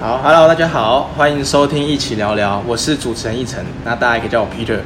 [0.00, 4.78] 好，Hello，大家好，欢迎收听一起聊聊，我是主持人一晨，那大家也可以叫我 Peter。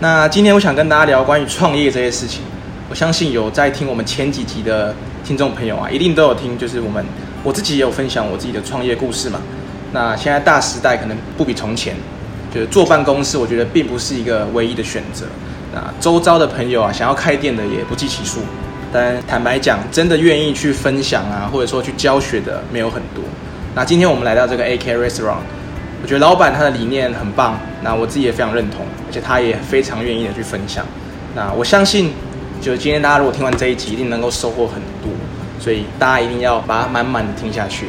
[0.00, 2.42] 那今天我想跟大家聊关于创业这些事情。
[2.90, 4.94] 我相信有在听我们前几集的
[5.24, 7.02] 听众朋友啊，一定都有听，就是我们
[7.42, 9.40] 我自己也有分享我自己的创业故事嘛。
[9.92, 11.96] 那现在大时代可能不比从前，
[12.54, 15.24] 就是坐办公室，我觉得并不是一个唯一的选择。
[15.72, 18.40] 那周遭的朋友啊，想要开店的也不计其数，
[18.92, 23.24] 但坦白讲，真的愿意去分享啊，或者说去教学的没有很多。
[23.74, 25.42] 那今天我们来到这个 AK Restaurant，
[26.02, 30.84] 我觉得老板他的理念很棒，那我自己也非常认同，而且他也非常愿意的去分享。
[31.36, 32.12] 那我相信，
[32.60, 35.12] 就今天大家如果听完这一集，一定能够收获很多，
[35.60, 37.86] 所以大家一定要把它满满的听下去。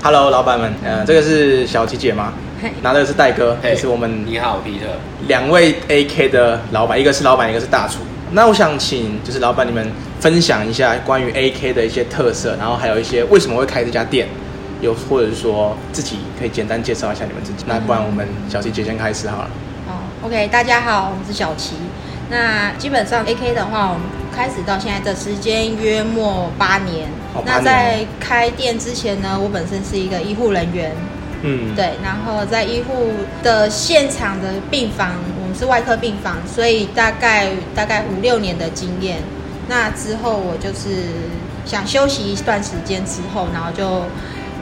[0.00, 2.32] Hello，老板们，呃，这个是小琪姐吗？
[2.82, 4.86] 拿的是戴哥，也是我们你好，皮特。
[5.26, 7.98] 两位 AK 的老板，一个是老板，一个是大厨。
[8.30, 9.90] 那我想请就是老板你们
[10.20, 14.28] 分享一下关于 AK 的一些特色，然后还有一些为什么会开这家店，
[14.80, 17.64] 有或者是说自己可以简单介绍一下你们自己。
[17.66, 19.50] 那不然我们小琪姐先开始好了。
[19.88, 21.74] 哦，OK，大家好，我是小琪。
[22.30, 24.02] 那基本上 AK 的话，我们
[24.34, 27.08] 开始到现在的时间约莫八年。
[27.44, 30.92] 那在开店之前呢，我本身是一个医护人员，
[31.42, 33.12] 嗯，，对，然后在医护
[33.42, 39.18] 的现场的病房，我们是外科病房，所以大概大概五六年的经验。
[39.68, 41.04] 那之后我就是
[41.64, 44.02] 想休息一段时间之后，然后就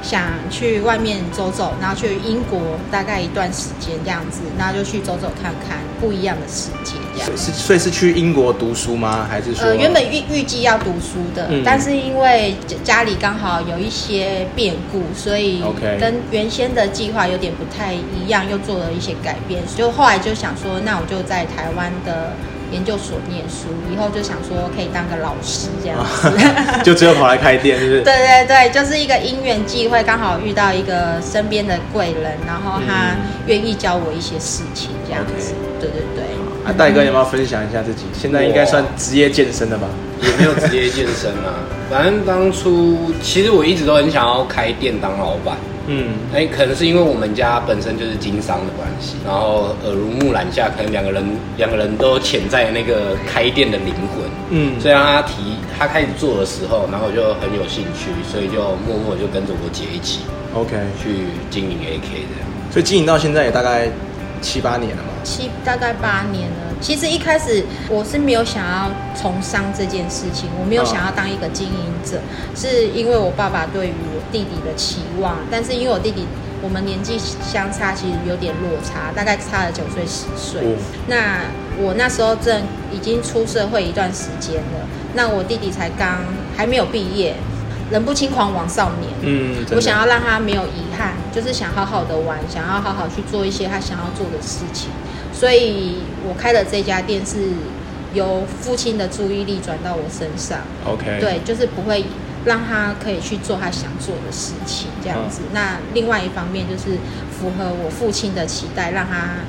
[0.06, 2.60] 想去外面走走，然后去英国
[2.92, 7.36] 大概一段时间这样子，然后就去走走看看不一样的世界这样。
[7.36, 9.26] 是所以是去英国读书吗？
[9.28, 9.66] 还是说？
[9.66, 15.62] 呃，原本预预计要读书的，嗯但是因为家家里刚好有一些变故，所以
[16.00, 19.62] 跟原先的计划有点不太一样，又做了一些改变。
[19.76, 22.32] 就后来就想说，那我就在台湾的
[22.70, 26.30] 研究所念书，以后就想说可以当个老师这样子。
[26.84, 28.02] 就只有跑来开店，是不是？
[28.04, 35.54] 对对对，就是一个因缘际会，刚好遇到一个身边的贵人，然后他嗯愿意教我一些事情，这样子。
[35.80, 36.24] 对对对。
[36.66, 38.04] 啊，戴哥有没有分享一下自己？
[38.12, 39.86] 现在应该算职业健身了吧？
[40.20, 41.54] 也没有职业健身啊，
[41.90, 45.56] 反正当初其实我一直都很想要开店当老板，
[45.86, 51.22] 嗯，哎、可能是因为我们家本身就是经商的关系，然后耳濡目染下，可能两个人
[51.56, 55.34] 两个人都潜在那个开店的灵魂，嗯所以让他提
[55.78, 60.20] 他开始做的时候，然后我就很有兴趣，所以就默默就跟着我姐一起
[60.54, 62.48] ，OK，去经营 AK 这样。
[62.72, 63.88] 所以经营到现在也大概
[64.40, 65.08] 七八年了嘛。
[65.24, 66.56] 七大概八年了。
[66.80, 72.20] 其实一开始我是没有想要从商这件事情，我没有哦想要当一个经营者，
[72.54, 76.26] 是因为我爸爸对于我弟弟的期望，但是因为我弟弟
[76.62, 80.60] 我们年纪相差其实有点落差，大概差了九岁十岁。
[80.60, 80.76] 哦
[81.08, 81.40] 那
[81.78, 86.24] 我那时候正已经出社会一段时间了，那我弟弟才刚
[86.56, 87.36] 还没有毕业，
[87.90, 89.12] 人不轻狂枉少年。
[89.22, 90.85] 嗯，我想要让他没有遗憾，
[91.36, 94.88] 就是想好好的玩，想要好好去做一些他想要做的事情。
[95.34, 97.50] 所以我开的这家店是
[98.14, 102.06] 由父亲的注意力转到我身上，OK，，对，就是不会
[102.46, 105.42] 让他可以去做他想做的事情，这样子。
[105.52, 106.96] 那另外一方面就是
[107.30, 109.44] 符合我父亲的期待，让他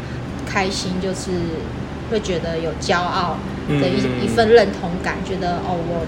[0.45, 1.31] 开心，就是
[2.11, 3.37] 会觉得有骄傲
[3.69, 6.05] 的一、嗯一份认同感，觉得哦，我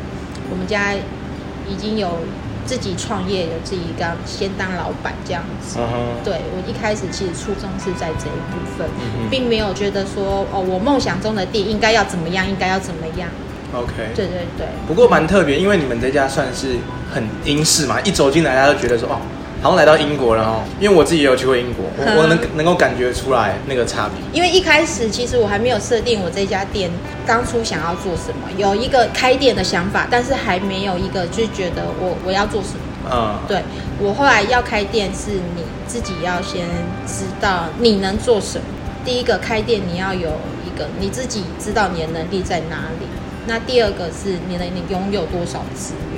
[0.52, 2.20] 我们家已经有
[2.70, 5.80] 自己创业，有自己刚先当老板这样子。
[6.24, 8.88] 对我一开始其实初衷是在这一部分，
[9.32, 13.28] 并没有觉得说哦，我梦想中的店应该要怎么样，应该要怎么样。
[13.74, 14.68] ，OK，对对对。
[14.88, 16.76] 不过蛮特别，因为你们这家算是
[17.12, 19.18] 很英式嘛，一走进来大家都觉得说哦，
[19.62, 20.64] 好像来到英国了哦。
[20.80, 24.16] 因为我自己也有去过英国，我我能能够感觉出来那个差别。
[24.32, 26.90] 因为一开始其实我还没有设定我这家店
[27.26, 32.80] 当初想要做什么，有一个开店的想法，但是还没有一个就是觉得我我要做什么。
[33.12, 33.64] 嗯，对
[34.00, 36.68] 我后来要开店，是你自己要先
[37.08, 38.66] 知道你能做什么。
[39.04, 40.30] 第一个开店你要有
[40.66, 43.08] 一个你自己知道你的能力在哪里，
[43.48, 46.00] 那第二个是你能你拥有多少资源。
[46.00, 46.09] 嗯哼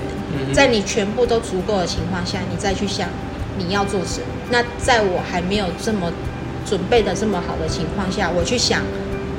[0.54, 3.08] 在你全部都足够的情况下，你再去想
[3.58, 4.28] 你要做什么。
[4.50, 6.12] 那在我还没有这么
[6.66, 8.82] 准备的这么好的情况下，我去想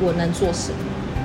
[0.01, 0.77] 我能做什么。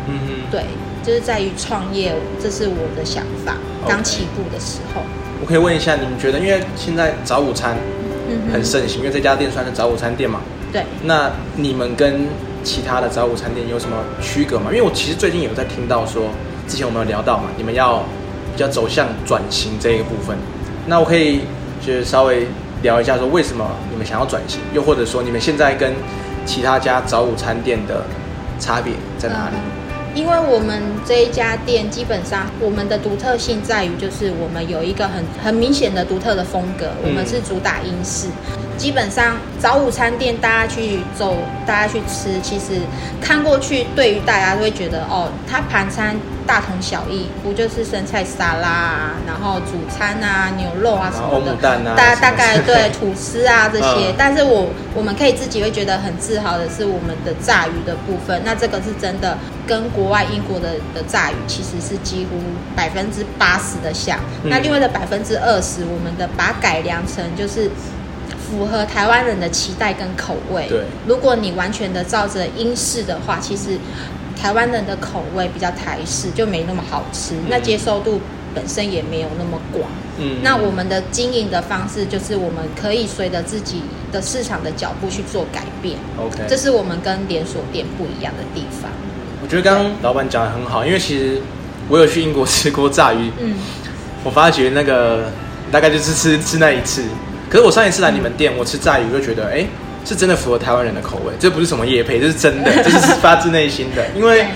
[0.10, 0.64] 嗯哼，对，
[1.04, 3.56] 就是在于创业，这是我的想法。
[3.88, 5.02] 刚起步的时候，
[5.42, 7.78] 我可以问一下，你们觉得，因为现在早午餐
[8.30, 10.42] 嗯很盛行，因为这家店算是早午餐店嘛，
[10.72, 12.28] 对，那你们跟
[12.64, 14.66] 其他的早午餐店有什么区隔吗？
[14.72, 16.30] 因为我其实最近有在听到说，
[16.68, 18.04] 之前我们有聊到嘛，你们要
[18.58, 20.36] 比较走向转型这一个部分。
[20.88, 21.42] 那我可以
[21.80, 22.48] 就是稍微
[22.82, 25.94] 聊一下说为什么你们想要转型，又或者说你们现在跟
[26.44, 28.04] 其他家早午餐店的
[28.60, 29.56] 差别在哪里？
[30.18, 38.26] 因为我们这一家店基本上我们的独特性在于，就是我们有一个很很明显的独特的风格，我们是主打英式。
[38.78, 41.38] 基本上早午餐店大家去走，
[41.68, 42.82] 大家去吃，其实
[43.22, 46.16] 看过去，对于大家都会觉得哦，它盘餐
[46.48, 51.56] 大同小异，不就是生菜沙拉啊，然后主餐啊，牛肉啊什么的，
[51.96, 54.16] 大大概对 吐司啊这些嗯。
[54.18, 59.36] 但是我我们可以自己会觉得很自豪的是我们的炸鱼的部分，那这个是真的
[59.68, 62.38] 跟国外英国的的炸鱼其实是几乎
[62.76, 67.70] 百分之八十的像，嗯那另外的百分之二十，我们的把它改良成就是。
[68.50, 70.68] 符合台湾人的期待跟口味。
[70.70, 73.78] 对如果你完全的照着英式的话，其实
[74.42, 78.22] 台湾人的口味比较台式，就没那么好吃，那接受度
[78.56, 79.92] 本身也没有那么广。
[80.18, 83.82] 嗯那我们的经营的方式就是我们可以随着自己
[84.14, 88.90] 的市场的脚步去做改变，OK，这是我们跟连锁店不一样的地方。
[89.42, 91.42] 我觉得刚刚老板讲的很好，因为其实
[91.88, 93.56] 我有去英国吃过炸鱼，嗯，
[94.24, 95.32] 我发觉那个
[95.72, 97.04] 大概就是吃吃那一次。
[97.50, 99.66] 可是我上一次来你们店，我吃炸鱼，我就觉得，哎、
[100.04, 104.06] 是真的符合台湾人的口味，这不是什么夜配，这是真的， 这是发自内心的。
[104.16, 104.48] 因为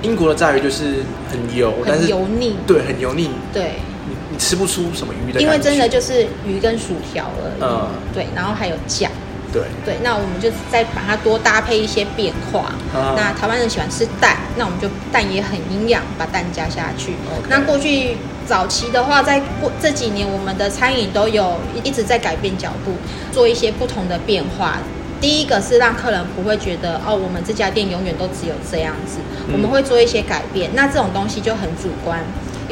[0.00, 3.72] 英国的炸鱼就是很油，但很是油腻，对很油腻，对，
[4.08, 5.42] 你你吃不出什么鱼的。
[5.42, 7.62] 因为真的就是鱼跟薯条而已。
[7.62, 9.10] 嗯对，然后还有酱。
[9.52, 12.72] 对，对，那我们就再把它多搭配一些变化。
[12.94, 17.14] 啊那台湾人喜欢吃蛋，那我们就蛋也很营养，把蛋加下去。
[17.48, 18.16] 那过去
[18.46, 22.92] 早期的话，在过这几年，我们的餐饮都有一直在改变脚步，
[23.30, 24.78] 做一些不同的变化。
[25.20, 30.70] 第一个是让客人不会觉得哦，我们这家店永远都只有这样子，嗯我们会做一些改变。
[30.74, 32.18] 那这种东西就很主观，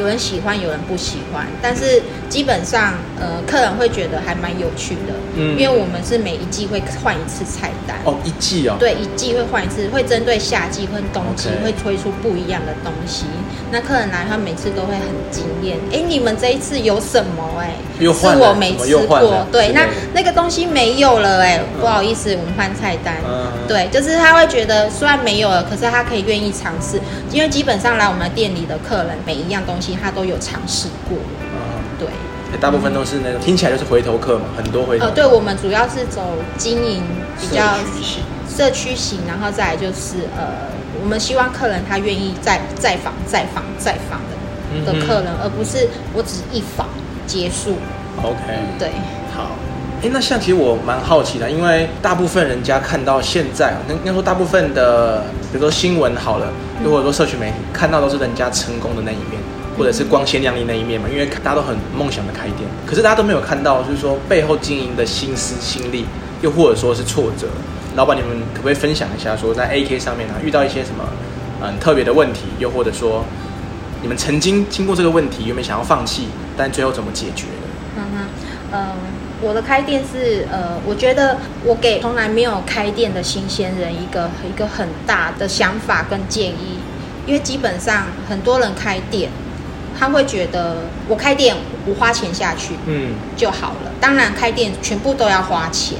[0.01, 13.27] 有人喜欢，有人不喜欢，但是基本上，呃，客人会觉得还蛮有趣的，嗯因为我们是每一季会换一次菜单，哦，一季哦，对，一季会换一次，会针对夏季跟冬季会推出不一样的东西。
[13.73, 15.79] 那客人来，他每次都会很惊艳。
[15.93, 17.45] 哎，你们这一次有什么？
[17.61, 19.47] 哎，是我没吃过。
[19.53, 23.15] 对，那那个东西没有了，哎，不好意思，我们换菜单。
[23.25, 27.01] 嗯对，就是他会觉得虽然没有了，可是他可以愿意尝试，
[27.31, 31.19] 因为基本上来我们店里的客人，每一样东西他都有尝试过。
[31.41, 32.09] 嗯，对，
[32.61, 35.15] 大部分都是那种听起来就是回头客嘛，很多回头呃，客。
[35.17, 36.23] 对我们主要是走
[36.57, 37.03] 经营
[37.41, 37.75] 比较
[38.49, 40.69] 社区型然后再来就是呃，
[41.03, 46.89] 我们希望客人他愿意再再访、再访、再访的的客人，而不是我只一访
[47.27, 47.77] 结束。
[48.23, 48.39] OK，
[48.79, 48.91] 对，
[49.35, 49.51] 好。
[50.03, 55.23] 哎，那像其实我蛮好奇的，因为大部分人家看到现在，那应该说大部分的，
[55.53, 56.47] 比如说新闻好了，
[56.83, 59.41] 如果说社区媒体，看到都是人家成功的那一面，
[59.81, 66.05] 或者是光鲜亮丽那一面嘛，因为大家都很梦想的开店，可是大家都没有看到，就是说背后经营的心思、心力，
[66.43, 67.49] 又或者说是挫折。
[67.97, 71.03] 老板，你们可不可以分享一下，说在 AK 上面啊，遇到一些什么
[71.63, 73.25] 嗯特别的问题，又或者说
[74.03, 76.29] 你们曾经经过这个问题，有没有想要放弃，
[76.59, 77.97] 但最后怎么解决的？
[77.97, 78.93] 嗯哼，呃，
[79.41, 86.79] 我的开店是呃，我觉得我给从来没有开店的新鲜人一个一个很大的想法跟建议，
[87.27, 89.31] 因为基本上很多人开店，
[90.01, 91.55] 他会觉得我开店
[91.87, 93.93] 我花钱下去，嗯就好了。
[94.01, 95.99] 当然，开店全部都要花钱，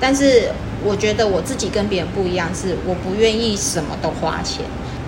[0.00, 0.50] 但是
[0.82, 4.64] 我觉得我自己跟别人不一样，是我不愿意什么都花钱。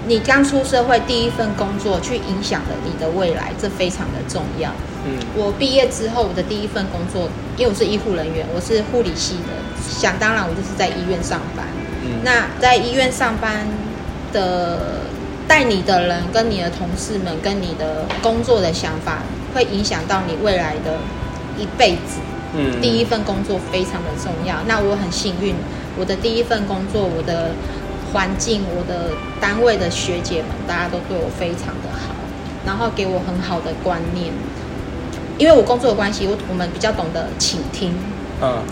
[0.06, 4.70] 你刚出社会第一份工作，去影响了你的未来，这非常的重要。
[5.06, 9.50] 嗯我毕业之后，我的第一份工作，因为我是医护人员，我是护理系的，
[9.82, 11.66] 想当然我就是在医院上班。
[12.04, 13.66] 嗯那在医院上班
[14.32, 15.03] 的
[15.46, 19.18] 带你的人，跟你的同事们，跟你的工作的想法，
[19.54, 20.98] 会影响到你未来的
[21.58, 22.20] 一辈子。
[22.56, 24.56] 嗯第一份工作非常的重要。
[24.66, 25.54] 那我很幸运，
[25.98, 27.50] 我的第一份工作，我的
[28.12, 29.10] 环境，我的
[29.40, 32.14] 单位的学姐们，大家都对我非常的好，
[32.64, 34.32] 然后给我很好的观念。
[35.36, 37.92] 因为我工作的关系，我我们比较懂得倾听。
[38.40, 38.62] 嗯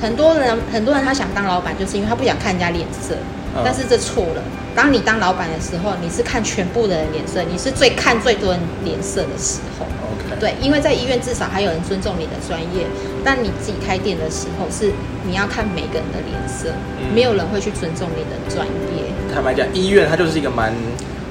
[0.00, 4.42] 很多人很多人他想当老板，就是因为他不想看人家脸色，嗯但是这错了。
[4.74, 9.86] 当你当老板的时候，你是看全部的人脸色，你是最看最多人脸色的时候。
[9.86, 12.86] OK 对，因为在医院至少还有人尊重你的专业，
[13.24, 14.92] 但你自己开店的时候是
[15.26, 16.68] 你要看每个人的脸色，
[17.00, 19.04] 嗯没有人会去尊重你的专业。
[19.32, 20.72] 坦白讲，医院它就是一个蛮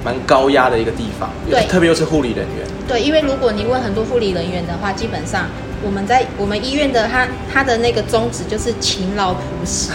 [0.04, 2.66] 蛮高压的一个地方，对特别又是护理人员。
[2.88, 5.46] 对，因为如果你问很多护理人员的话，基本上
[5.84, 9.92] 我们在我们医院的他他的那个宗旨就是勤劳朴实，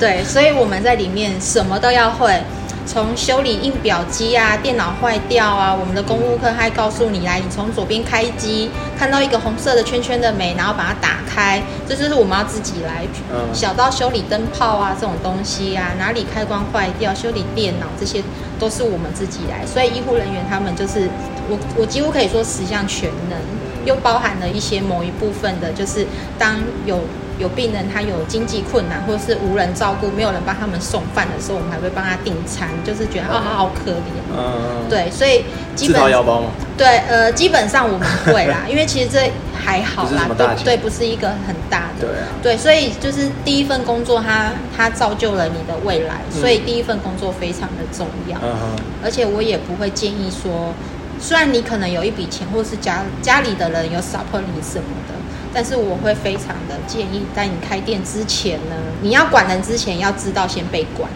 [0.00, 2.42] 对，所以我们在里面什么都要会。
[2.86, 13.04] 从修理印表机啊，电脑坏掉啊，我们的公务课还告诉你来，你从左边开机，看到一个红色的圈圈的没，然后把它打开，这就是我们要自己来。
[13.30, 18.20] 嗯小到修理灯泡啊这种东西啊，哪里开关坏掉，修理电脑这些
[18.58, 19.64] 都是我们自己来。
[19.64, 21.08] 所以医护人员他们就是
[21.48, 23.38] 我我几乎可以说十项全能，
[23.84, 26.04] 又包含了一些某一部分的，就是
[26.36, 26.98] 当有
[27.40, 34.20] 有病人他有经济困难，或者是无人照顾，没有人帮他们送饭的时候，我们还会帮他订餐，就是觉得啊、好好可怜。
[34.36, 35.44] 嗯，，对，所以
[35.74, 42.06] 基自本掏腰包吗，对，呃，基本上我们会啦， 因为其实这还好啦对对，不是一个很大的。
[42.06, 46.40] 对啊，对，所以就是第一份工作它，它造就了你的未来，嗯。
[46.40, 48.38] 所以第一份工作非常的重要。
[48.42, 50.72] 嗯，而且我也不会建议说，
[51.20, 55.14] 虽然你可能有一笔钱，或是家家里的人有 support 你什么的，
[55.52, 61.10] 但是我会非常的建议，在你开店之前呢，你要管人之前，要知道先被管，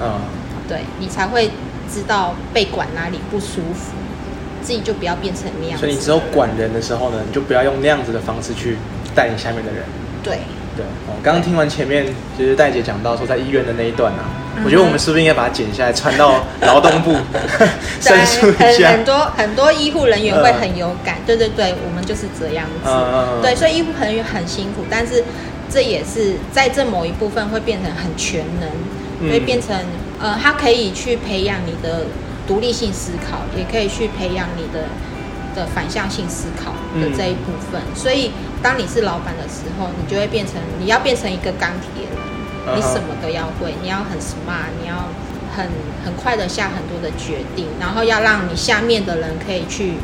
[0.00, 0.20] 嗯，
[0.68, 1.50] 对你才会
[1.92, 3.92] 知道被管哪里不舒服，
[4.62, 5.80] 自己就不要变成那样子。
[5.80, 8.78] 所以你只有管人的时候呢，你就不要用那样子的方式去
[9.14, 9.84] 带你下面的人。
[10.22, 10.38] 对，
[10.76, 12.06] 对，我，刚刚听完前面
[12.38, 17.16] 就是戴姐讲到说在医院的那一段啊，嗯我觉得我们是不是应该把它剪下来传到劳动部
[18.00, 19.04] 申诉一下很很？
[19.04, 22.90] 多很多医护人员会嗯很有感，对对对，我们就是这样子。
[23.42, 25.24] 对，所以医护人员很辛苦，但是
[25.70, 28.68] 这也是在这某一部分会变成很全能，
[29.20, 29.74] 嗯会变成
[30.20, 32.04] 呃，他可以去培养你的
[32.46, 34.84] 独立性思考，也可以去培养你的
[35.54, 37.80] 的反向性思考的这一部分。
[37.94, 38.30] 所以
[38.62, 42.16] 当你是老板的时候，你就会变成你要变成一个钢铁人，
[42.74, 45.08] 你什么都要会，你要很 smart，你要
[45.54, 45.68] 很
[46.04, 49.94] 很快的下很多的决定，然后要让你下面的人可以去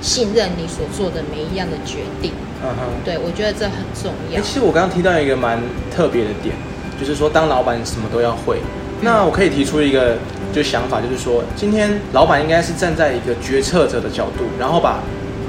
[0.00, 2.32] 信任你所做的每一样的决定。
[2.62, 3.04] 嗯哼。
[3.04, 4.40] 对，我觉得这很重哎、要。
[4.40, 5.60] 其实我刚刚提到一个蛮
[5.94, 6.54] 特别的点，
[6.98, 8.58] 就是说当老板什么都要会。
[9.02, 10.16] 那我可以提出一个
[10.52, 15.00] 就想法，就是说今天老板应该是站在一个决策者的角度，然后把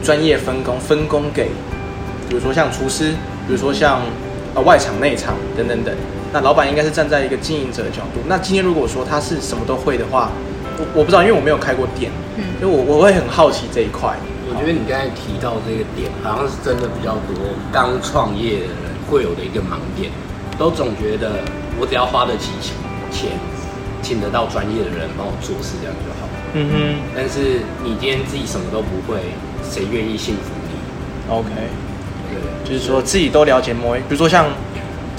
[0.04, 1.48] 专业分工分工给，
[2.30, 3.12] 比如说像厨师，
[3.48, 4.02] 比如说像
[4.54, 5.94] 呃外场内场等等等。
[6.34, 8.22] 那老板应该是站在一个经营者的角度。
[8.28, 10.30] 那今天如果说他是什么都会的话，
[10.78, 14.16] 我我不知道，因为我没有开过店，嗯所以我我会很好奇这一块。
[14.48, 17.36] 我觉得你刚才提到这个点，好像是真的比较多
[17.72, 20.12] 刚创业的人会有的一个盲点，
[20.58, 21.40] 都总觉得
[21.80, 22.52] 我只要花得起
[23.12, 23.32] 钱，
[24.02, 26.28] 请得到专业的人帮我做事，这样就好。
[26.54, 26.76] 嗯哼
[27.16, 29.20] 但是你今天自己什么都不会，
[29.64, 31.48] 谁愿意信服你？，OK。
[32.28, 34.48] 对，就是说自己都了解某一，比如说像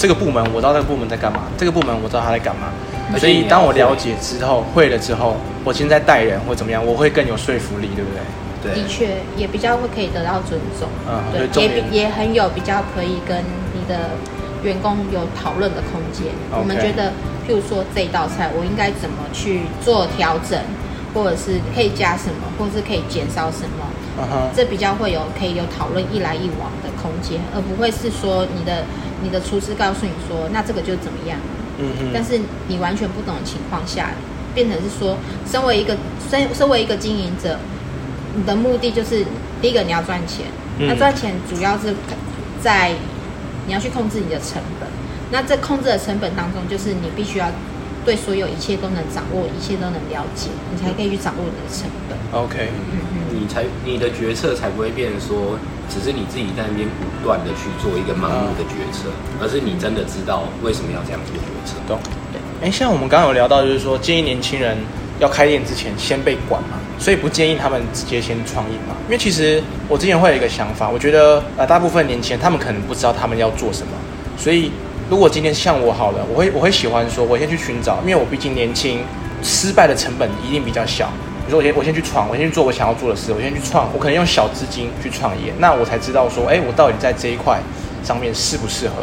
[0.02, 2.72] 这个部门，我知道这个部门在干嘛，这个部门我知道他在干嘛，
[3.20, 8.74] 所以当我了解之后，会了之后，我现在带人或怎么样，我会更有说服力，对不对？
[8.74, 8.82] 对。
[8.82, 10.88] 的确，也比较会可以得到尊重，
[11.30, 14.10] 对，也比也很有比较可以跟你的
[14.64, 16.32] 员工有讨论的空间。
[16.50, 17.12] 我们觉得，
[17.46, 20.58] 譬如说这一道菜，我应该怎么去做调整，
[21.14, 23.86] 或者是可以加什么，或者是可以减少什么，
[24.18, 28.82] 嗯哼，这比较会有可以有讨论一来一往的空间，而不会是说你的
[29.22, 31.38] 你的厨师告诉你说，那这个就怎么样，
[31.78, 34.10] 嗯哼，但是你完全不懂的情况下，
[34.54, 35.96] 变成是说，身为一个
[36.28, 37.58] 身身为一个经营者，
[38.34, 39.24] 你的目的就是
[39.60, 40.46] 第一个你要赚钱，
[40.78, 40.88] 嗯。
[40.88, 41.94] 那赚钱主要是
[42.62, 42.92] 在
[43.66, 44.88] 你要去控制你的成本，
[45.30, 47.50] 那这控制的成本当中，就是你必须要
[48.04, 52.18] 对所有一切都能掌握，一切都能了解，你才可以去掌握你的成本。
[52.32, 53.21] OK，嗯嗯。
[53.42, 55.58] 你才你的决策才不会变成说，
[55.90, 59.10] 只是你自己在那边不断的去做一个盲目的决策，
[59.42, 61.74] 而是你真的知道为什么要这样做决策。
[61.88, 61.98] 懂。
[62.62, 64.78] 哎，像我们刚刚有聊到，就是说建议年轻人
[65.18, 68.94] 要开店之前先被管嘛，所以不建议他们直接先创业嘛。
[69.06, 73.92] 因为其实我之前会有一个想法，我觉得呃大部分年轻人他们可能不知道他们要做什么，
[74.38, 74.70] 所以
[75.10, 79.00] 如果今天像我好了，我会我会喜欢说，我先去寻找，因为我毕竟年轻，
[79.42, 81.10] 失败的成本一定比较小。
[81.44, 87.60] 比如说我先我先去闯，我先去做我想要做的事，我先去创，我可能用小资金去创业，那我才知道说，哎，我到底在这一块
[88.04, 88.94] 上面适不适合。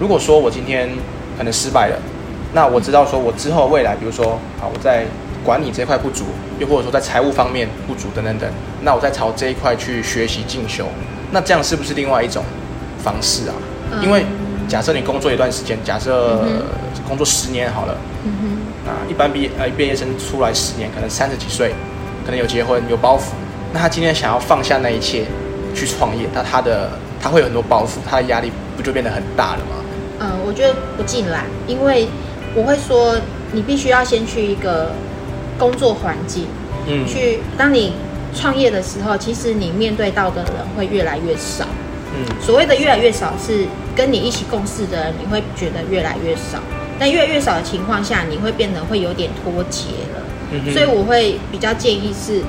[0.00, 0.88] 如果说我今天
[1.36, 1.98] 可能失败了，
[2.52, 5.04] 那我知道说我之后未来，比如说啊，我在
[5.44, 6.24] 管理这块不足，
[6.58, 8.48] 又或者说在财务方面不足等等等，
[8.82, 10.86] 那我再朝这一块去学习进修，
[11.32, 12.44] 那这样是不是另外一种
[13.02, 13.54] 方式啊？
[13.92, 14.24] 嗯因为
[14.66, 16.62] 假设你工作一段时间，假设嗯
[17.06, 17.96] 工作十年好了。
[18.84, 21.74] 那一般毕业呃毕业生出来十年，可能三十几岁，
[22.24, 23.32] 可能有结婚有包袱，
[23.72, 25.24] 那他今天想要放下那一切
[25.74, 29.76] 去创业，那他的他会有很多包袱，他的压力不就变得很大了吗？
[30.20, 32.08] 嗯，我觉得不尽然，因为
[32.54, 33.16] 我会说，
[33.52, 34.92] 你必须要先去一个
[35.58, 36.46] 工作环境，
[36.86, 37.94] 嗯去当你
[38.34, 41.64] 创业的时候，其实你面对到的人会越来越少。
[42.16, 46.60] 嗯所谓的越来越少，是跟你一起共事的人，你会觉得越来越少。
[46.98, 50.22] 但越来越少的情况下，你会变得会有点脱节了。
[50.52, 52.40] 嗯所以我会比较建议是，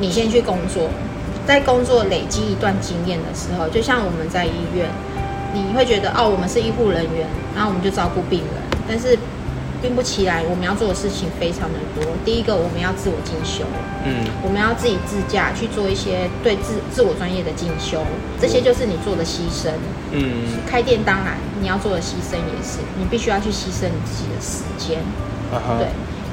[0.00, 0.88] 你先去工作，
[1.46, 4.88] 在工作累积一段经验的时候，就像我们在医院，
[5.52, 7.26] 你会觉得哦，我们是医护人员，
[7.56, 9.18] 然后我们就照顾病人，但是
[9.80, 12.04] 并不起来，我们要做的事情非常的多。
[12.24, 13.64] 第一个，我们要自我进修，
[14.04, 18.02] 嗯我们要自己自驾去做一些对自自我专业的进修，
[18.40, 19.70] 这些就是你做的牺牲。
[20.10, 24.98] 嗯开店当然你要做的牺牲也是，你必须要去牺牲你自己的时间。
[25.52, 25.86] 啊对，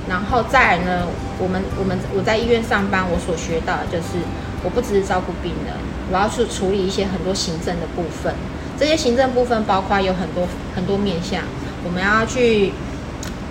[0.09, 4.19] 然后再来呢，我们我们我在医院上班，我所学到的就是，
[4.63, 5.73] 我不只是照顾病人，
[6.11, 8.33] 我要去处理一些很多行政的部分。
[8.77, 11.41] 这些行政部分包括有很多很多面向，
[11.85, 12.73] 我们要去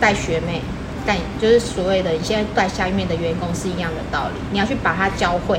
[0.05, 0.61] 带学妹，
[1.07, 5.59] 带就是所谓的你现在带下面的员工是一样的道理，你要去把他教会，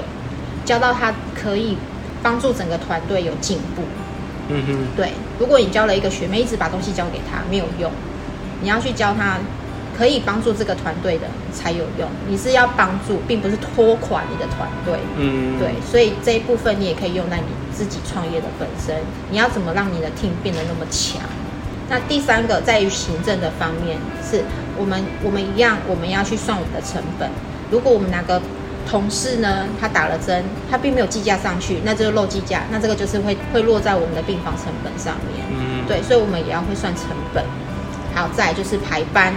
[0.64, 1.76] 教到他可以
[2.22, 3.82] 帮助整个团队有进步。
[4.50, 7.90] 嗯哼对，如果你教了一个学妹，一直把东西交给他没有用，
[8.62, 9.40] 你要去教他
[9.98, 12.08] 可以帮助这个团队的才有用。
[12.30, 15.00] 你是要帮助，并不是拖垮你的团队。
[15.18, 18.96] 嗯对，所以这一部分你也可以用在你自己创业的本身。
[19.32, 21.20] 你要怎么让你的 team 变得那么强？
[21.90, 23.98] 那第三个在于行政的方面，
[24.30, 24.44] 是
[24.78, 27.30] 我们我们一样，我们要去算我们的成本。
[27.70, 28.42] 如果我们哪个
[28.90, 35.46] 同事呢，他打了针，他并没有计价上去，那就是漏计价，那这个就是会会落在我们的病房成本上面。
[35.50, 37.44] 嗯对，所以我们也要会算成本。
[38.16, 39.34] 还有再就是排班，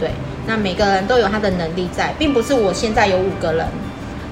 [0.00, 0.10] 对，
[0.46, 3.66] 那每个人都有他的能力在，并不是我现在有五个人，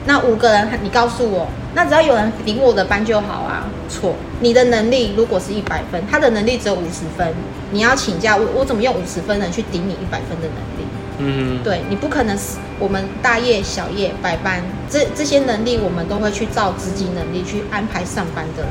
[0.07, 3.50] 那五个人你告诉我，那只要有人领我的班就好啊。
[3.91, 7.35] 错，你的能力如果是一百分，他的能力只有五十分，
[7.73, 10.89] 你要请假，我我怎么用五十分的人去顶你一百分的能力？
[11.23, 18.71] 嗯对你不可能是我们大夜小夜百班，这这些能力我们都会去照自己能力去安排上班的人。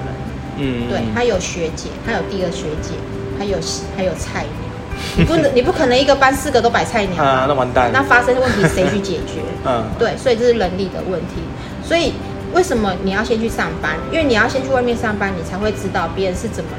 [0.57, 2.95] 嗯对，他有学姐，他有第二学姐，
[3.37, 3.57] 还有
[3.95, 4.69] 还有菜鸟。
[5.15, 7.91] 你不能， 你不可能一个班四个都摆菜鸟啊，那完蛋。
[7.93, 9.41] 那发生问题谁去解决？
[9.65, 11.35] 嗯对，所以这是能力的问题。
[11.83, 12.13] 所以
[12.53, 13.95] 为什么你要先去上班？
[14.11, 16.69] 因为你要先去外面上班，你才会知道别人是怎么。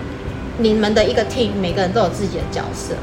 [0.58, 2.94] 你们的一个 team 每个人都有自己的角色。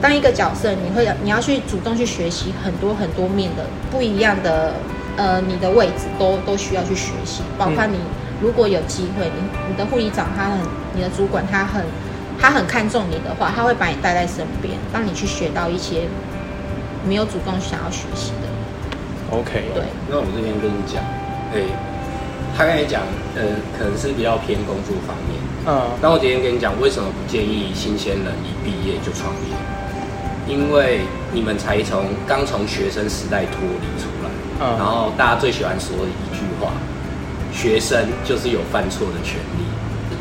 [0.00, 4.74] 当一个角色，你会你要去主动去学习很多很多面的不一样的
[5.16, 7.98] 呃，你的位置都都需要去学习，包括你
[8.40, 10.58] 如果有机会，你你的护理长他很，
[10.94, 11.84] 你的主管他很
[12.40, 16.08] 他很看重你的话，他会把你带在身边，让你去学到一些
[17.06, 19.36] 没有主动想要学习的。
[19.36, 21.02] ，OK，对，那我这边跟你讲，
[21.54, 21.62] 哎、
[22.56, 23.02] 他跟你讲，
[23.34, 23.42] 呃，
[23.78, 25.40] 可能是比较偏工作方面。
[25.66, 29.54] 嗯那我今天跟你讲，为什么不建议新鲜人一毕业就创业？
[30.48, 36.72] 因为你们才从刚从学生时代脱离出来，嗯然后大家最喜欢说的一句话：
[37.52, 39.64] 学生就是有犯错的权利。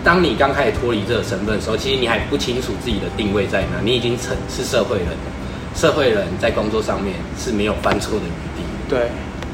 [0.04, 5.30] 当你刚开始脱离这个身份的时候，其实你还不清楚自己的定位在哪，你已经成是社会人了。
[5.74, 8.64] 社会人在工作上面是没有犯错的余地。
[8.90, 9.00] 对，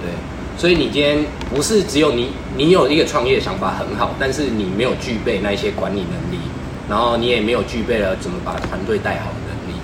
[0.02, 0.12] 对，
[0.58, 6.42] 所以你今天不是只有你，你有一个创业的想法很好，但是你没有具备那一些管理能力，
[6.90, 9.80] 然后你也没有具备了怎么把团队带好的能力。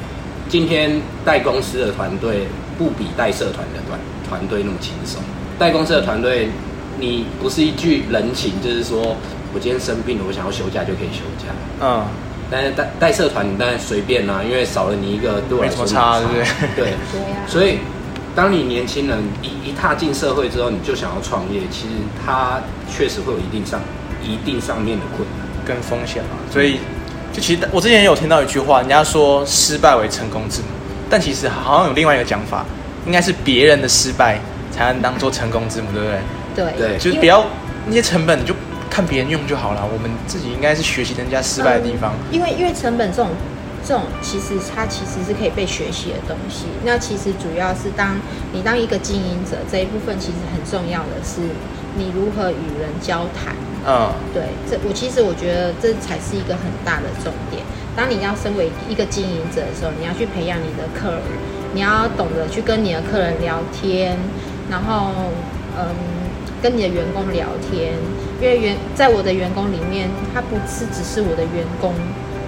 [0.49, 5.21] 今天带公司的团队不比带社团的团团队那么轻松。
[5.59, 6.49] 带公司的团队，
[6.99, 9.15] 你不是一句人情，就是说
[9.53, 11.53] 我今天生病了，我想要休假就可以休假。
[11.81, 12.03] 嗯
[12.51, 16.43] 但是带带社团，你当然随便啦、因为少了你一个，对我来说没什么差对不对
[16.75, 17.79] 对，对呀、所以，
[18.35, 21.93] 当你年轻人一一踏进社会之后，你就想要创业，其实
[22.25, 23.79] 它确实会有一定上
[24.23, 25.47] 一定上面的困难。
[25.65, 26.77] 跟风险嘛，所以
[27.31, 30.67] 就其实我之前也有听到一句话，人家说失败为成功之母，
[31.09, 32.65] 但其实好像有另外一个讲法，
[33.05, 34.39] 应该是别人的失败
[34.71, 36.19] 才能当做成功之母，对不对？
[36.55, 37.45] 对对就是不要
[37.87, 38.53] 那些成本，你就
[38.89, 39.87] 看别人用就好了。
[39.93, 42.13] 我们自己应该是学习人家失败的地方。
[42.29, 43.29] 因为因为成本这种
[43.85, 46.65] 这种其实它其实是可以被学习的东西。
[46.85, 48.15] 那其实主要是当
[48.51, 51.41] 你当一个经营者这一部分，其实很重要的是
[51.97, 53.55] 你如何与人交谈。
[53.85, 57.61] 嗯对，这我其实我觉得这才是一个很大的重点。
[57.97, 61.21] 当你要身为一个经营者的时候，你要去培养你的客人，
[61.73, 64.17] 你要懂得去跟你的客人聊天，
[64.71, 65.11] 然后
[65.77, 65.93] 嗯，
[66.61, 67.91] 跟你的员工聊天，
[68.39, 71.93] 因为员在我的员工里面，他不是只是我的员工，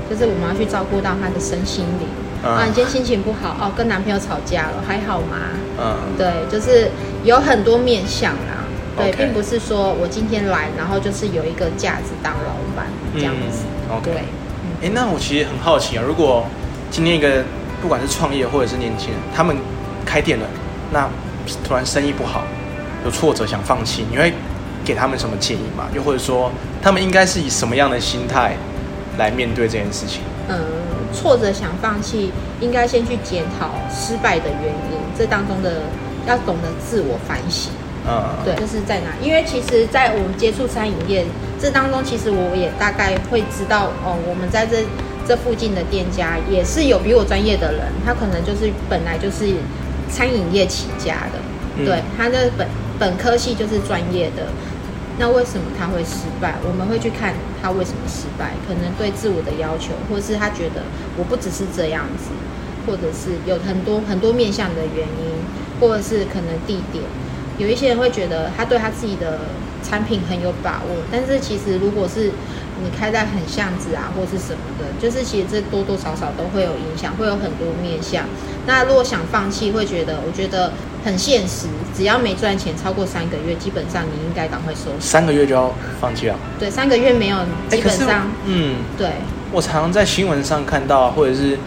[0.10, 2.08] 就是我们要去照顾到他的身心灵。
[2.44, 5.38] 嗯啊，你今天心情不好哦，跟男朋友吵架了，还好吗？
[5.80, 6.92] 嗯，对，就是
[7.24, 8.64] 有很多面向啦。
[8.98, 13.66] 对并不是说我今天来，然后就是有一个架子当老板这样子。
[13.90, 16.46] 嗯，OK 对，哎、那我其实很好奇啊，如果
[16.90, 17.44] 今天一个
[17.82, 19.58] 不管是创业或者是年轻人，他们
[20.06, 20.46] 开店了，
[20.94, 21.10] 那
[21.68, 22.44] 突然生意不好，
[23.04, 24.32] 有挫折想放弃，你会
[24.86, 25.86] 给他们什么建议吗？
[25.94, 26.50] 又或者说，
[26.82, 28.56] 他们应该是以什么样的心态
[29.18, 30.22] 来面对这件事情？
[30.50, 30.60] 嗯
[31.14, 35.84] 挫折想放弃，应该先去检讨失败的原因，这当中的
[36.28, 37.72] 要懂得自我反省。
[38.06, 39.08] 嗯，对，就是在哪？
[39.22, 41.26] 因为其实，在我们接触餐饮业
[41.58, 44.84] 这当中，其实我也大概会知道哦，我们在这
[45.26, 49.56] 这附近的店家也是有比我专业的人，他可能就是本来就是
[50.12, 51.40] 餐饮业起家的，
[51.78, 52.68] 嗯对，他的本
[53.00, 54.44] 本科系就是专业的。
[55.18, 56.56] 那为什么他会失败？
[56.68, 60.84] 我们会去看他为什么失败，可能对自我的要求，或是他觉得
[61.18, 62.32] 我不只是这样子，
[62.86, 65.32] 或者是有很多很多面向的原因，
[65.80, 67.04] 或者是可能地点。
[67.58, 69.40] 有一些人会觉得他对他自己的
[69.82, 72.32] 产品很有把握，但是其实如果是
[72.84, 78.26] 你开在很巷子啊，或是什么的，就是其实这多多少少都会有影响，会有很多面向。
[78.68, 85.00] 那如果想放弃，会觉得我觉得很现实，只要没赚钱超过三个月，基本上你应该赶快收手。
[85.00, 86.36] 三个月就要放弃了。
[86.60, 87.38] 对，三个月没有，
[87.70, 89.10] 哎，基本上、嗯，对。
[89.52, 91.58] 我常常在新闻上看到，或者是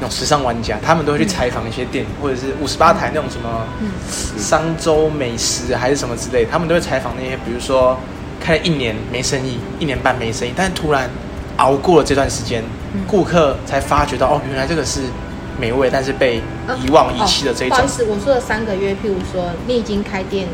[0.00, 3.90] 那种时尚玩家，他们都会去采访一些店，或者是五十八台那种什么嗯
[4.38, 7.98] 商周美食还是什么之类，他们都会采访那些，比如说
[8.46, 11.10] 开了一年没生意，一年半没生意，但是突然
[11.56, 12.62] 熬过了这段时间，
[12.94, 15.00] 嗯顾客才发觉到哦，原来这个是
[15.58, 16.36] 美味，但是被
[16.84, 17.90] 遗忘遗弃的这一种哦不好意。
[17.90, 20.46] 思，我说的三个月，譬如说你已经开店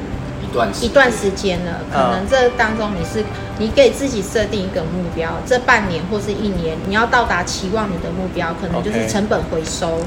[0.43, 3.23] 一段时一段时间了，可嗯能这当中你是
[3.59, 10.01] 你给自己设定一个目标，这半年或是一年你要到达期望你的目标，可能就是成本回收。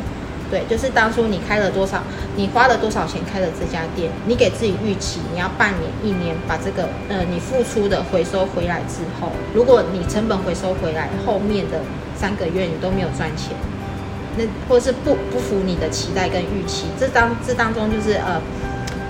[0.50, 2.02] 对，就是当初你开了多少，
[2.36, 11.82] 你花了多少钱开了这家店，你给自己预期你要半年、一年把这个呃你付出的回收回来之后，如果你成本回收回来，后面的
[12.16, 13.56] 三个月你都没有赚钱，
[14.38, 18.42] 那或是不不符你的期待跟预期，这当这当中就是呃，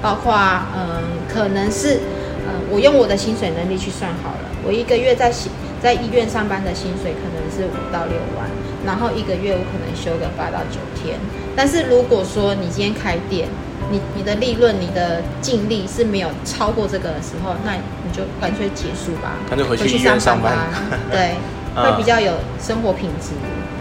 [0.02, 0.34] 包括
[0.76, 2.00] 嗯、可能是
[2.48, 5.34] 呃，我用我的薪水能力去算好了，我一个月在
[5.82, 8.50] 在医院上班的薪水可能是五到六万，
[8.86, 11.20] 然后一个月我可能休个八到九天。
[11.56, 13.48] 但是如果说你今天开店，
[13.92, 20.68] 你你的利润、你的净利是没有超过这个的时候，那你就干脆结束吧，干脆回去医院上班吧
[21.12, 21.36] 对，
[21.76, 23.32] 嗯 会比较有生活品质。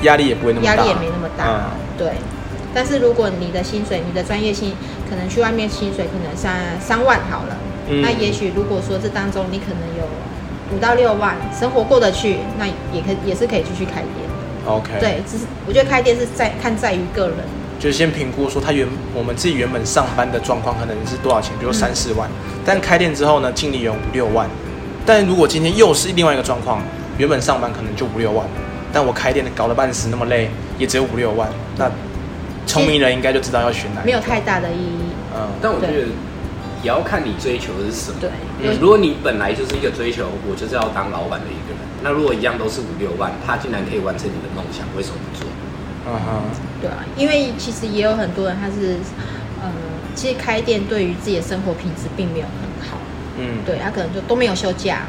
[0.02, 1.60] 压力也不会那么大，压力也没那么大，嗯
[1.96, 2.12] 对。
[2.74, 4.74] 但是如果你的薪水，你的专业性
[5.08, 7.56] 可能去外面薪水可能三三万好了，
[7.88, 10.04] 嗯那也许如果说这当中你可能有
[10.76, 14.33] 五到六万，生活过得去，那也可也是可以继续开店。
[14.66, 17.38] OK，，对，只是我觉得开店是在看在于个人，
[17.78, 22.28] 就是先评估说他原我们自己原本上班的状况可能是多少钱，比如三四万，
[22.64, 24.48] 但开店之后呢，净利有五六万。
[25.06, 26.82] 但如果今天又是另外一个状况，
[27.18, 28.46] 原本上班可能就五六万，
[28.90, 30.48] 但我开店搞得半死那么累，
[30.78, 31.90] 也只有五六万，那
[32.66, 34.06] 聪明人应该就知道要选哪个。
[34.06, 35.12] 没有太大的意义。
[35.36, 35.92] 嗯，但我觉得
[36.82, 38.16] 也要看你追求的是什么。
[38.18, 38.30] 对，
[38.62, 38.78] 嗯。
[38.80, 45.48] 如果你本来就是一个追求我就是要当老板的一个人，那如果一样都是五六万，他竟然可以完成你的梦想，为什么不做？
[46.06, 46.42] 嗯哼，
[46.82, 48.98] 对啊，因为其实也有很多人他是，
[49.62, 49.72] 呃，
[50.14, 52.98] 其实开店对于自己的生活品质并没有很好。
[53.38, 55.06] 嗯，对他可能就都没有休假，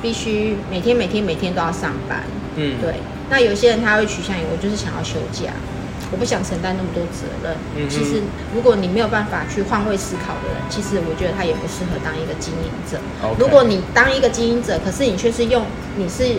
[0.00, 2.22] 必须每天每天每天都要上班。
[2.54, 2.94] 嗯，对，
[3.28, 5.50] 那有些人他会取向于我就是想要休假，
[6.12, 7.56] 我不想承担那么多责任。
[7.74, 8.22] 嗯其实
[8.54, 13.00] 如果你没有办法去换位思考的人，其实我觉得他也不适合当一个经营者。
[13.38, 15.64] 如果你当一个经营者，可是你却是用
[15.96, 16.36] 你是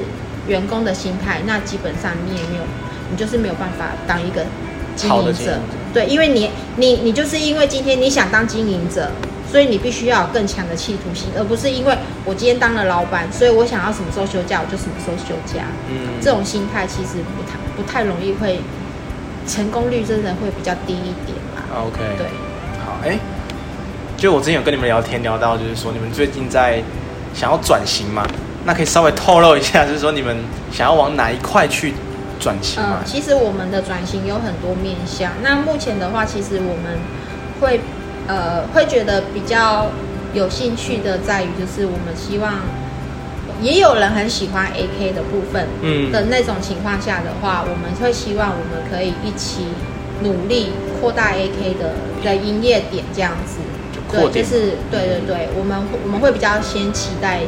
[0.48, 2.64] 员工的心态，那基本上你也没有，
[3.10, 4.46] 你就是没有办法当一个
[4.96, 5.60] 经营者。
[5.94, 9.12] 对，因为你你你就是因为今天你想当经营者，
[9.50, 15.66] 所以你必须要有更强的企图心，而不是因为我今天当了老板，所以我想要什么时候休假我就什么时候休假。
[15.90, 18.60] 嗯，这种心态其实不太不太容易会
[19.48, 21.62] 成功率真的会比较低一点嘛。
[21.86, 22.28] OK，对，
[22.86, 23.18] 好，哎、
[24.18, 26.82] 就我之前有跟你们聊天聊到，就是说你们最近在
[27.34, 28.26] 想要转型嘛，
[28.66, 30.38] 那可以稍微透露一下，就是说你们
[30.72, 31.94] 想要往哪一块去
[32.40, 35.32] 转型嗯嘛？，其实我们的转型有很多面向。
[35.42, 37.00] 那目前的话，其实我们
[37.60, 37.80] 会
[38.28, 39.88] 呃会觉得比较
[40.34, 42.54] 有兴趣的在于，就是我们希望
[43.62, 49.68] 也有人很喜欢 AK 的部分，嗯的那种情况下的话，我们会希望我们可以一起
[50.22, 53.60] 努力扩大 AK 的的营业点，这样子。
[54.12, 57.40] 对，就是对对对，我们我们会比较先期待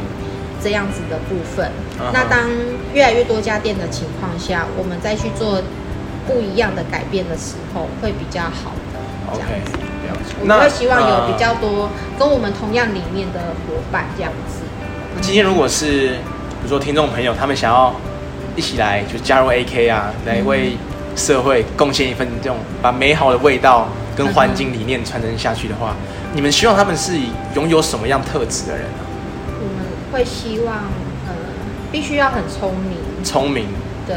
[0.60, 1.70] 这样子的部分。
[2.12, 2.50] 那当
[2.92, 5.62] 越来越多家店的情况下，我们再去做
[6.26, 8.98] 不一样的改变的时候，会比较好的。
[9.32, 11.88] 这样子，我们会希望有呃比较多
[12.18, 14.65] 跟我们同样理念的伙伴这样子。
[15.20, 17.94] 今天如果是比如说听众朋友他们想要
[18.54, 20.76] 一起来就加入 AK 啊，来为
[21.16, 25.94] 社会贡献一份这种把美好的味道跟环境理念传承下去的话，
[26.34, 27.18] 你们希望他们是
[27.54, 29.00] 拥有什么样特质的人啊？
[29.58, 30.76] 我们会希望，
[31.26, 31.34] 呃，
[31.90, 33.66] 必须要很聪明，聪明，
[34.06, 34.16] 对，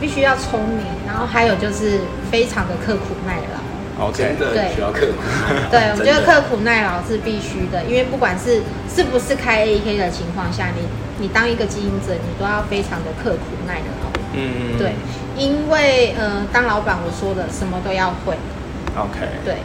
[0.00, 2.00] 必须要聪明，然后还有就是
[2.30, 3.61] 非常的刻苦耐劳。
[4.08, 5.12] OK，真的对需要刻苦。
[5.70, 8.62] 对，我觉得刻苦耐劳是必须的，因为不管是
[8.94, 10.82] 是不是开 AK 的情况下，你
[11.18, 14.12] 你当一个经营者，你都要非常的刻苦耐劳。
[14.34, 14.92] 嗯，对，
[15.36, 18.34] 因为呃，当老板我说的什么都要会
[18.96, 19.56] ，，OK，对，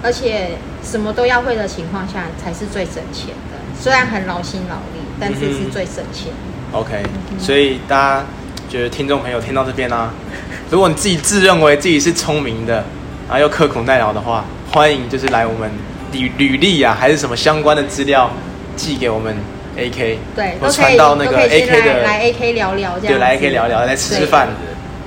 [0.00, 0.50] 而且
[0.80, 3.58] 什么都要会的情况下才是最省钱的。
[3.76, 6.32] 虽然很劳心劳力，但是是最省钱。
[6.70, 7.02] OK，
[7.36, 8.24] 所以大家
[8.68, 10.14] 觉得听众朋友听到这边啊，
[10.70, 12.84] 如果你自己自认为自己是聪明的，
[13.28, 15.70] 然后又刻苦耐劳的话，欢迎就是来我们
[16.12, 18.30] 履履历啊，还是什么相关的资料
[18.76, 19.34] 寄给我们
[19.76, 24.48] AK，对，或都可以传到那个都可以先 AK 的，来来 AK 聊聊这样对，来 AK 聊聊，来吃吃饭，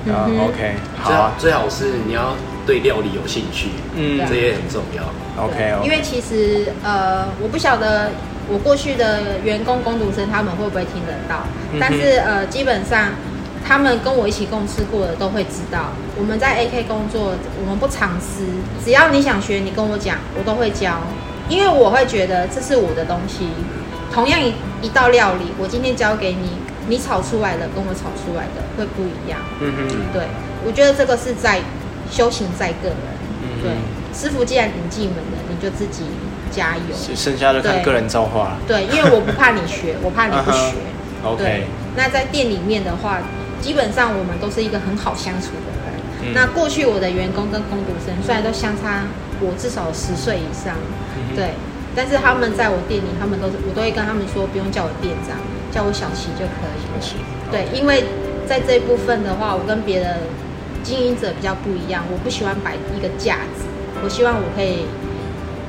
[0.05, 1.31] 嗯啊，OK，好最好啊。
[1.37, 4.19] 最好是你要对料理有兴趣，嗯。
[4.27, 5.03] 这也很重要。
[5.43, 8.11] ，OK，因为其实呃，我不晓得
[8.47, 13.09] 我过去的员工工读生他们会不会听得到，嗯但是呃，基本上
[13.67, 18.45] 他们跟我一起共事过的都会知道，我们在 AK 工作，我们不藏私，
[18.83, 21.01] 只要你想学，你跟我讲，我都会教，
[21.49, 23.47] 因为我会觉得这是我的东西。
[24.13, 26.51] 同样一一道料理，我今天教给你，
[26.87, 29.39] 你炒出来的跟我炒出来的会不一样。
[29.59, 30.27] 嗯哼，对，
[30.63, 31.59] 我觉得这个是在
[32.09, 32.97] 修行在个人。
[33.41, 33.71] 嗯对，
[34.17, 36.03] 师傅既然引进门了，你就自己
[36.51, 36.95] 加油。
[36.95, 40.75] 是剩下的看个人造化了对，因为我不怕你学，我怕你不 学。
[41.23, 41.63] 嗯，OK，
[41.97, 43.19] 那在店里面的话，
[43.65, 45.85] 基本上我们都是一个很好相处的人。
[46.21, 46.33] 嗯。
[46.35, 49.01] 那过去我的员工跟工读生虽然都相差
[49.41, 50.77] 我至少十岁以上，
[51.17, 51.49] 嗯对，
[51.95, 55.33] 但是他们在我店里，他们都是我都会跟他们说，不用叫我店长，
[55.73, 57.01] 叫我小齐就可以了。
[57.49, 58.05] 对，因为
[58.45, 60.21] 在这一部分的话，我跟别的
[60.83, 63.65] 经营者比较不一样，我不喜欢摆一个架子，
[64.03, 64.85] 我希望我可以，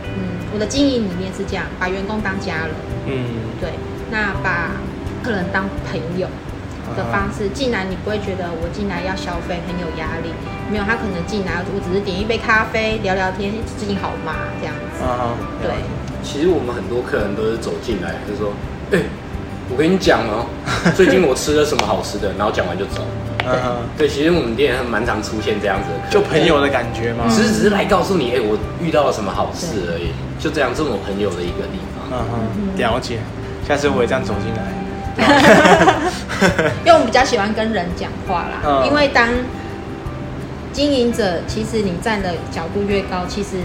[0.04, 2.74] 嗯，我的经营理念是这样，把员工当家人，
[3.08, 3.24] 嗯，
[3.58, 3.70] 对，
[4.12, 4.76] 那把
[5.24, 6.28] 客人当朋友
[6.94, 10.30] 的方式，进来你不会觉得我进来要消费很有压力，
[10.70, 14.34] 没有，他可能进来我只是点一杯咖啡聊聊天，最近好吗？
[14.60, 15.72] 这样子，啊，对，
[16.22, 18.52] 其实我们很多客人都是走进来就说
[18.92, 19.00] ：“哎、
[19.70, 20.46] 我跟你讲哦，
[20.94, 23.02] 最近我吃了什么好吃的。”然后讲完就走。
[23.48, 27.26] 嗯哼，对，其实我们店蛮常出现这样子的，就朋友的感觉吗？
[27.30, 30.10] 只是只是来告诉你，哎、我遇到了什么好事而已，
[30.42, 32.10] 就这样这种朋友的一个地方。
[32.10, 33.18] 嗯哼，了解。
[33.68, 34.74] 下次我也这样走进来。
[36.84, 38.86] 因为我们比较喜欢跟人讲话啦，嗯。
[38.86, 39.28] 因为当
[40.72, 43.56] 经营者，其实你站的角度越高，其实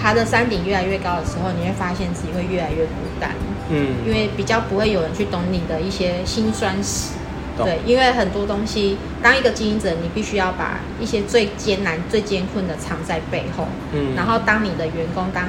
[0.00, 3.30] 爬的山顶越来越高的时候，你会发现自己会越来越孤单，
[3.70, 3.94] 嗯。
[4.04, 7.12] 因嗯，为比较不会有人去懂你的一些辛酸史。
[7.56, 7.64] 懂。
[7.64, 14.14] 对，因为很多东西，当一个经营者，你必须要把一些最艰难、最艰困的藏在背后，嗯。
[14.14, 15.44] 然后当你的员工，当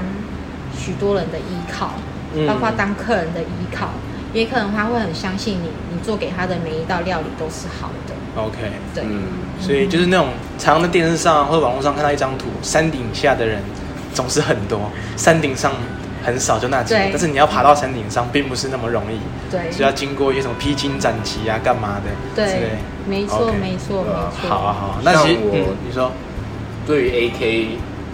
[0.77, 1.95] 许多人的依靠，
[2.33, 2.47] 嗯。
[2.47, 3.89] 包括当客人的依靠，
[4.37, 8.13] 因为客人他会很相信你，你做给他的每一道料理都是好的。
[8.39, 8.71] OK。
[8.93, 9.23] 对，嗯，
[9.59, 10.27] 所以就是那种
[10.59, 13.59] 常常在电视上或者网络上看到一张图，山顶下的人
[14.13, 14.79] 总是很多，
[15.15, 15.71] 山顶上
[16.23, 16.99] 很少，就那几个。
[17.09, 19.17] 但是你要爬到山顶上，并不是那么容易，
[19.49, 22.73] 对，是要经过一些什么披荆斩棘啊，干嘛的对，
[23.07, 24.47] 没错没错，没错。
[24.49, 24.99] 好啊，好啊。
[25.03, 26.11] 那其实我嗯，你说，
[26.85, 27.67] 对于 AK，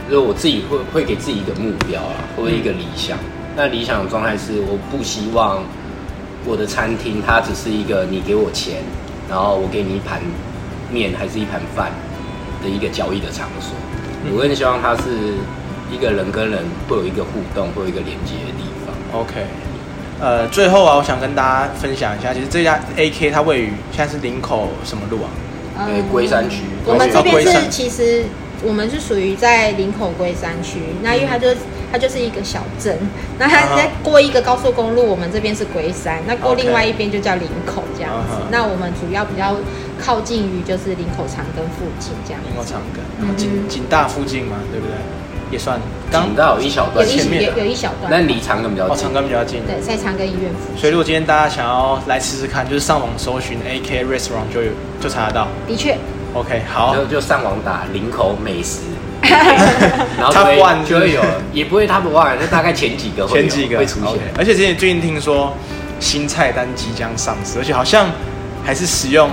[0.09, 3.17] 就是我自己会会给自己一个目标啊，或者一个理想。
[3.57, 5.61] 那理想的状态是，我不希望
[6.45, 8.81] 我的餐厅它只是一个你给我钱，
[9.29, 10.21] 然后我给你一盘
[10.91, 11.91] 面还是一盘饭
[12.61, 13.75] 的一个交易的场所。
[14.25, 15.03] 嗯我更希望它是
[15.91, 19.19] 一个人跟人会有一个互动，会有一个连接的地方。
[19.19, 19.45] OK，
[20.19, 25.29] 呃，最后啊，我想跟大家分享一下，其实这家 AK 它位于现在是林口什么路啊？
[25.79, 28.25] 嗯诶龟山区我们这边是其实
[28.63, 31.49] 我们是属于在林口龟山区，那因为它就
[31.93, 32.97] 它就是一个小镇，
[33.37, 38.33] 那它啊再过一个高速公路，我们这边是龟山，那过另外一边就叫林口这样子。
[38.49, 39.55] 那我们主要比较
[39.99, 42.71] 靠近于就是林口长庚附近这样林口子。
[42.73, 44.95] 长庚，嗯哼景景大附近嘛，对不对？
[45.51, 45.79] 也算。
[46.11, 49.21] 刚景道有一小段有一前面有有一小段，那离长庚比较哦，近长。
[49.23, 49.61] 庚比较近。
[49.67, 50.81] 对，在长庚医院附近。
[50.81, 55.47] 所以如果今天大家想要来试试看，就是上网搜寻 AK Restaurant 就有就查得到。
[55.67, 55.95] 的确
[56.33, 58.81] ，OK，好就，就上网打林口美食，
[60.19, 61.21] 然后就 Top 会 one 就会有，
[61.53, 64.19] 也不会 top one，就大概前几个会前几个会出现。
[64.37, 65.53] 而且之前最近听说
[65.99, 68.07] 新菜单即将上市，而且好像
[68.63, 69.29] 还是使用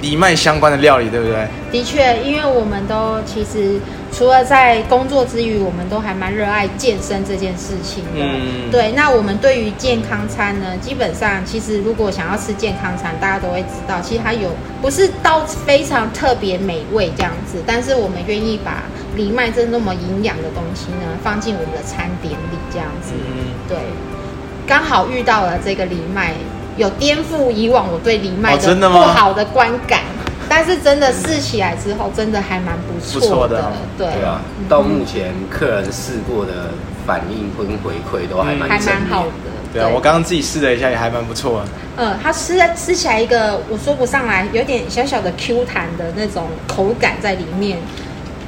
[0.00, 1.48] 藜麦相关的料理，对不对？
[1.72, 3.80] 的确，因为我们都其实
[4.12, 8.20] 除了在工作之余，我们都还蛮热爱健身这件事情的。
[8.20, 14.50] 嗯对，那我们对于健康餐呢，基本上其实如果想要吃健康餐，大家都会知道，其实它有
[14.80, 18.82] 不是到非常特别美味这样子，但是我们愿意把
[19.16, 23.12] 藜麦这那么营养的东西呢，放进我们的餐点里这样子。
[23.14, 23.78] 嗯，对，
[24.66, 26.34] 刚好遇到了这个藜麦，
[26.76, 30.00] 有颠覆以往我对藜麦的不好的观感。
[30.48, 36.68] 但是真的试起来之后，真的还蛮不不错错的对对啊，到目前客人试过的
[37.06, 39.30] 反应跟回馈都还蛮还蛮好的。
[39.72, 41.68] 对啊，我刚刚自己试了一下，也还蛮不错的。
[41.96, 47.78] 嗯，它吃吃起来一个我说不上来，有点小小的 Q 弹的那种口感在里面。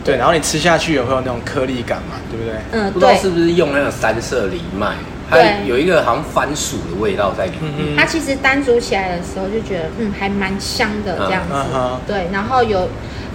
[0.04, 2.54] 对，然后你吃下去也会有那种颗粒感嘛，对不对？
[2.72, 4.94] 嗯，不知道，是不是用那个三色藜麦，
[5.30, 7.72] 它有一个好像番薯的味道在里面。
[7.78, 11.54] 嗯它其实单煮起来的时候就觉得，嗯，还蛮香的这样子。
[11.74, 12.86] 嗯对，然后有，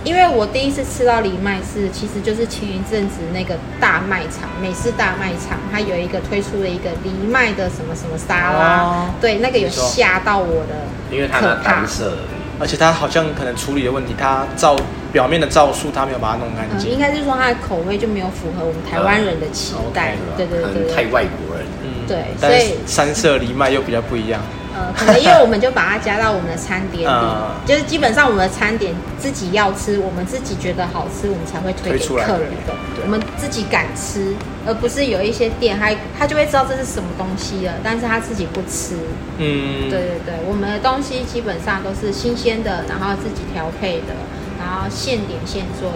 [0.04, 9.06] 因为我第一次吃到藜麦是，其实就是前一阵子那个大卖场美式大卖场，它有一个推出了一个藜麦的什么什么沙拉，哦。
[9.20, 11.72] 对，那个有吓到我的因为它那可怕。
[11.72, 11.88] 单。
[11.88, 12.14] 色
[12.60, 14.76] 而且它好像可能处理的问题，它皂
[15.12, 16.92] 表面的皂素它没有把它弄干嗯，净。
[16.92, 21.66] 应该是说它的口味就没有符合我们台湾人的期待，嗯对对对对，外国人。
[21.84, 24.42] 嗯对但是所以三色藜麦又比较不一样。
[24.76, 32.76] 呃，可能因为我们就把它加到我们的餐点里， 嗯就是基本上我们的餐点自己要吃，我们自己觉得好吃，我们才会推给推出来客人的对。
[33.04, 34.34] 我们自己敢吃，
[34.66, 38.96] 而不是有一些店他他就会知道这是什么东西了，但是他自己不吃。
[39.38, 44.14] 嗯，对对对，我们的东西基本上都是新鲜的，然后自己调配的，
[44.60, 45.92] 然后现点现做，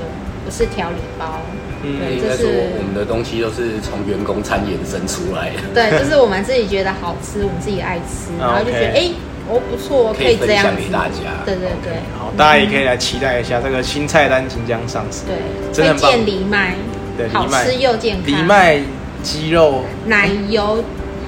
[0.45, 1.41] 不是调理包。
[1.85, 5.59] 嗯对，应该说这是我们的东西都是从员工餐衍生出来的。
[5.73, 9.11] 对，就是我们自己觉得好吃，我们自己爱吃， 然后就觉得哎，
[9.49, 15.23] 哦不错，可以这样分享给大家对对对，好，大家也可以来期待一下这个新菜单即将上市。
[15.25, 15.35] 对，
[15.73, 16.75] 真的很棒推荐藜麦
[17.17, 18.25] 对，好吃又健康。
[18.25, 18.79] 藜麦
[19.21, 20.83] 鸡肉，奶油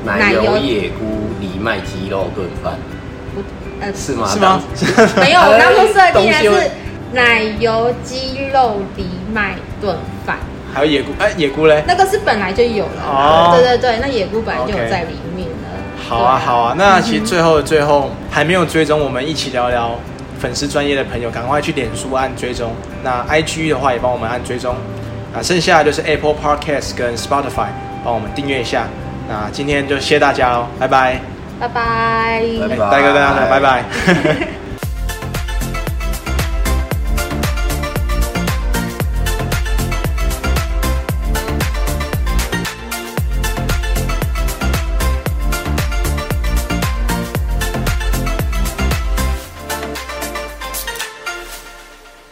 [0.06, 2.73] 奶油野菇藜麦鸡肉炖饭
[3.34, 3.41] 不
[3.82, 4.30] 呃是吗？
[4.32, 4.62] 是吗？
[5.17, 6.71] 没有，我 当初设定是
[7.13, 10.38] 奶油鸡肉藜麦炖饭，
[10.73, 11.84] 还有野菇，哎，野菇嘞？
[11.86, 13.04] 那个是本来就有了。
[13.06, 15.54] 哦对对对，那野菇本来就有在里面了。
[16.07, 16.75] 好啊，好啊。
[16.77, 19.91] 那其实最后的最后，还没有追踪我们一起聊聊
[20.39, 22.71] 粉丝专业的朋友，赶快去脸书按追踪。
[23.03, 24.75] 那 IG 的话也帮我们按追踪。
[25.33, 27.67] 啊，剩下的就是 Apple Podcast 跟 Spotify，
[28.03, 28.87] 帮我们订阅一下。
[29.27, 31.19] 那今天就谢谢大家喽，拜拜。
[31.59, 32.43] 拜拜。
[32.61, 34.64] 拜拜大哥跟大家拜拜。